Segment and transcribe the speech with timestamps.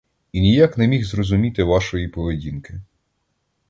[0.31, 2.81] І ніяк не міг зрозуміти вашої поведінки.